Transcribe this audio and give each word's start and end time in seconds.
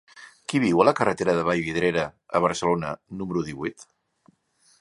Qui 0.51 0.61
viu 0.63 0.79
a 0.83 0.87
la 0.89 0.93
carretera 0.99 1.35
de 1.39 1.43
Vallvidrera 1.49 2.05
a 2.39 2.43
Barcelona 2.47 2.97
número 3.21 3.45
divuit? 3.51 3.91